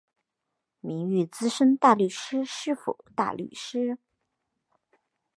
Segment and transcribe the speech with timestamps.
[0.79, 3.99] 名誉资深大律师是否大律师？